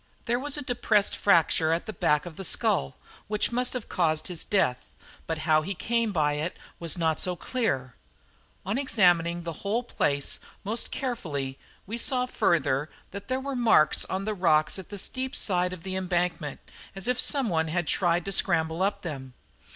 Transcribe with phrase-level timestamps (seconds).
[0.25, 4.29] There was a depressed fracture at the back of the skull, which must have caused
[4.29, 4.89] his death;
[5.27, 7.93] but how he came by it was not so clear.
[8.65, 14.25] On examining the whole place most carefully, we saw, further, that there were marks on
[14.25, 16.59] the rocks at the steep side of the embankment
[16.95, 19.35] as if some one had tried to scramble up them.